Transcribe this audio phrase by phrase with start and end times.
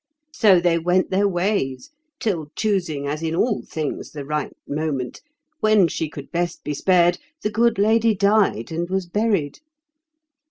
[0.33, 5.21] So they went their ways; till, choosing as in all things the right moment,
[5.59, 9.59] when she could best be spared, the good lady died and was buried.